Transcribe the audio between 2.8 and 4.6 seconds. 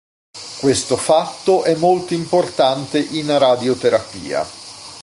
in radioterapia.